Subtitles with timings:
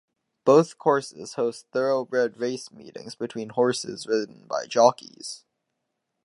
[0.45, 5.45] Both courses host thoroughbred race meetings between horses ridden by jockeys.